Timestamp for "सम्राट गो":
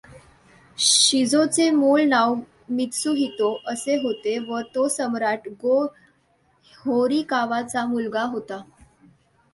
4.87-5.81